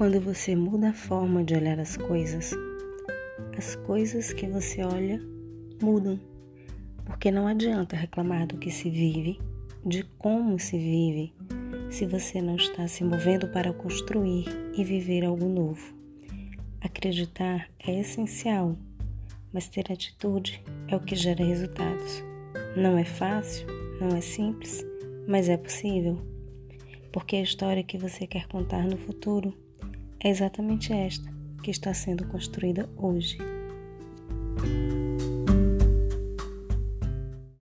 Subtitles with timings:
[0.00, 2.54] Quando você muda a forma de olhar as coisas,
[3.54, 5.20] as coisas que você olha
[5.82, 6.18] mudam.
[7.04, 9.38] Porque não adianta reclamar do que se vive,
[9.84, 11.34] de como se vive,
[11.90, 15.94] se você não está se movendo para construir e viver algo novo.
[16.80, 18.78] Acreditar é essencial,
[19.52, 22.24] mas ter atitude é o que gera resultados.
[22.74, 23.66] Não é fácil,
[24.00, 24.82] não é simples,
[25.28, 26.18] mas é possível.
[27.12, 29.54] Porque a história que você quer contar no futuro
[30.22, 31.30] é exatamente esta
[31.62, 33.38] que está sendo construída hoje.